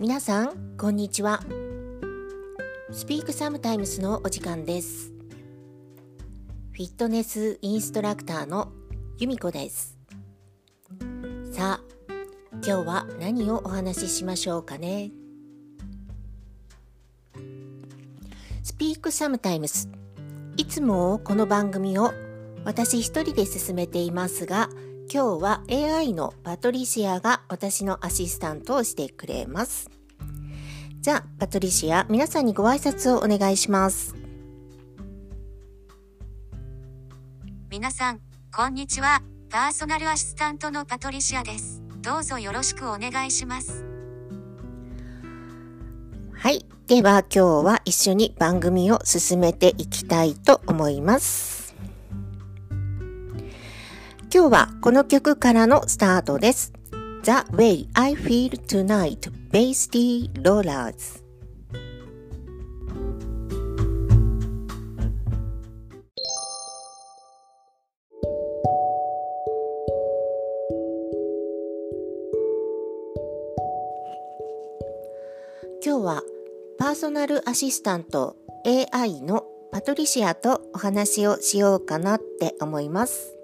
[0.00, 1.40] 皆さんこんにちは。
[2.90, 5.12] スピークサムタイムスのお時間です。
[6.72, 8.72] フィットネスインストラクターの
[9.18, 9.98] 由美子です。
[11.52, 12.12] さあ
[12.54, 15.10] 今日は何をお話ししましょうかね。
[18.62, 19.90] スピークサムタイムス。
[20.56, 22.14] いつもこの番組を
[22.64, 24.70] 私一人で進めていますが
[25.12, 29.90] 今日は AI のパトリシアが私のアシスタントをしてくれます。
[31.00, 34.14] じゃあ、パトリシア、皆さんにご挨拶をお願いします。
[37.70, 38.20] 皆さん、
[38.54, 39.22] こんにちは。
[39.48, 41.80] パーソナルアシスタントのパトリシアです。
[42.02, 43.82] どうぞよろしくお願いします。
[46.34, 46.66] はい。
[46.86, 51.74] では今日は一緒に番組を進めていきたいと思います。
[54.32, 56.74] 今日はこの曲からのスタートです。
[57.22, 59.90] The Way I Feel Tonight Bass
[60.44, 61.24] Rollers
[75.84, 76.22] 今日は
[76.78, 83.34] パーソナルアシスタント AI のパトリシアとお話をしようかなって思います。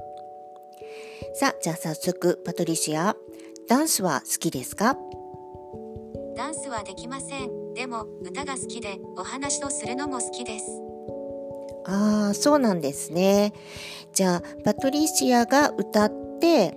[1.34, 3.16] さあ、じゃあ早速、パトリシア、
[3.68, 4.96] ダンスは好きですか？
[6.36, 7.72] ダンスはできません。
[7.72, 10.66] でも、歌が好きで、お話をするのも好きです。
[11.86, 13.54] ああ、そうなんですね。
[14.12, 16.76] じゃあ、パトリシアが歌って、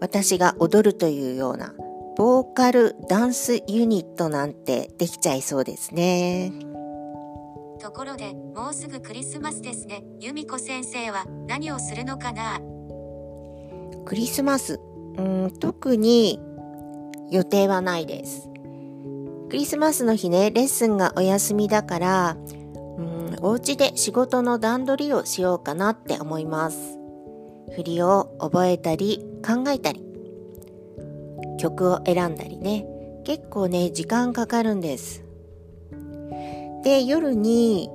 [0.00, 1.74] 私が踊るというような、
[2.16, 6.52] ボーカルダンスユニットなんてできちゃいそうですね。
[7.80, 10.04] ところで、もうすぐクリスマスですね。
[10.20, 12.60] 由美子先生は何をするのかな？
[14.04, 14.80] クリスマス、
[15.16, 16.38] うん、特に
[17.34, 18.48] 予定はないです。
[19.50, 22.36] クリスマスの日ね、レッスンがお休みだから、
[22.96, 26.96] うん、お家で仕事の段取りをしようかなって思います。
[27.74, 30.04] 振りを覚えたり考えたり、
[31.58, 32.86] 曲を選んだりね、
[33.24, 35.24] 結構ね、時間かかるんです。
[36.84, 37.90] で、夜に、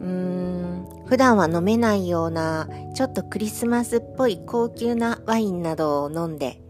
[0.00, 6.60] うーん、普段は飲めないようなちょっとクリスマスっぽい高級なワインなどを飲んで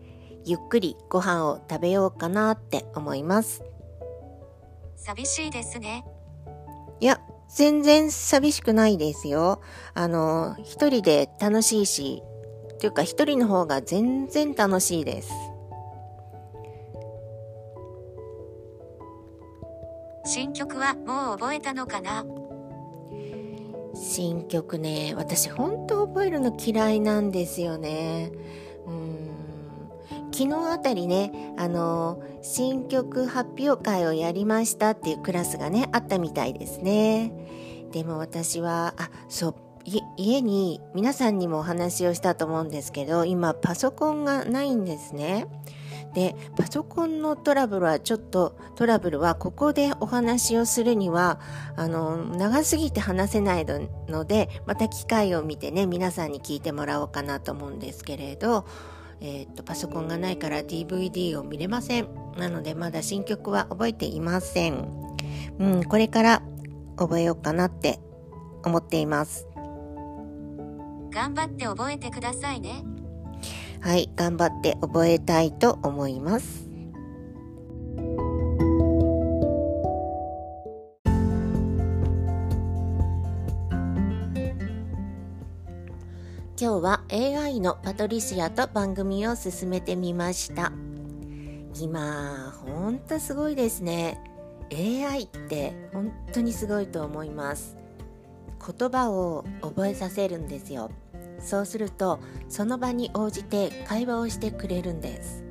[0.49, 3.63] ゆっくりご飯を食べようかなって思います。
[4.97, 6.07] 寂しいですね。
[7.01, 7.21] いや
[7.51, 9.61] 全然寂しくないですよ。
[9.93, 12.23] あの一人で楽しいし
[12.81, 15.31] というか一人の方が全然楽しいです。
[20.25, 22.25] 新曲はもう覚えたのかな？
[23.95, 28.31] 新曲ね私本当覚えるの嫌いなんですよね。
[28.33, 28.68] うん
[30.39, 37.33] 昨日あたりねあの新曲発表会をやりましたっていうクラスがねあったみたいですね。
[37.91, 39.55] でも私はあそう
[40.17, 45.49] 家に皆さんにもお話をしたと思うんですけど今パソコンがないんですね。
[46.15, 51.41] でパソコンのトラブルはちょっとトラブルはここでお話をするには
[51.75, 53.67] あの長すぎて話せない
[54.07, 58.67] のでまた機会を見てね皆さんに聞いてもらおうかなと思うんですけれど、
[59.21, 62.09] えー、っとパソコンがないから DVD を見れません。
[62.37, 64.87] なのでまだ新曲は覚えていません、
[65.59, 66.43] うん、これから
[66.97, 67.99] 覚えようかなって
[68.65, 69.47] 思っています。
[71.11, 72.85] 頑張って覚えてくださいね。
[73.81, 76.68] はい、頑張って覚えたいと思います。
[86.61, 90.73] 今日は AI のパトリシアと番組を進めてみました。
[91.81, 94.21] 今、ほんとすごいですね。
[94.73, 97.77] AI って本当にすごいと思います。
[98.79, 100.91] 言葉を覚えさせるんですよ。
[101.41, 105.45] そうするとその場に応じて会話をしてくれるんです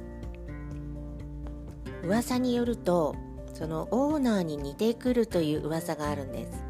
[2.03, 3.15] 噂によると
[3.53, 6.66] そのオーナーに似てくるという噂があるんです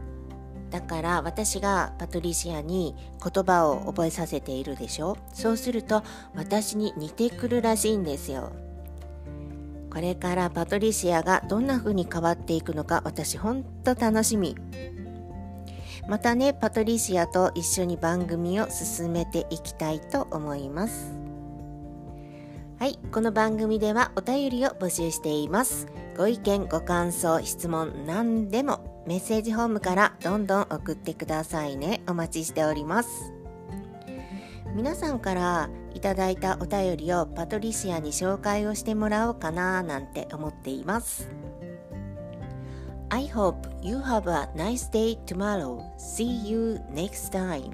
[0.69, 5.17] だから私がパトリシアに言葉を覚えさせているでしょ？
[5.33, 6.03] そうすると
[6.35, 8.51] 私に似てくるらしいんですよ。
[9.89, 14.55] これからパトリシアがどんな風に変わっていくのか私ほんと楽しみ。
[16.07, 21.13] またねパトリシアと一緒に番組を進めていきたいと思います。
[22.79, 25.87] はいこの番組ではお便りを募集しています。
[26.15, 33.31] ご意見ご感想質問何でもメッセージホームからどんどん送ってくださいねお待ちしております
[34.75, 41.29] 皆さんからいただいたお便りをパトリシアに紹介をしてもらおうかななんて思っています
[43.09, 45.81] I hope you have a nice day tomorrow.
[45.97, 47.73] See you next time.